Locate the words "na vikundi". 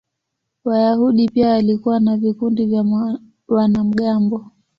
1.99-2.65